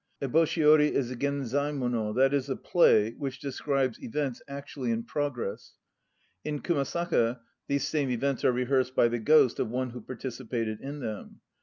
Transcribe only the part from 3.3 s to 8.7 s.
describes events actually in progress. In Kumasaka these same events are re